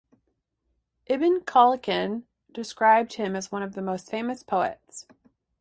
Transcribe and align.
Ibn 1.05 1.41
Khallikan 1.41 2.23
described 2.51 3.13
him 3.13 3.35
as 3.35 3.51
one 3.51 3.61
of 3.61 3.73
the 3.75 3.83
most 3.83 4.09
famous 4.09 4.41
poets. 4.41 5.05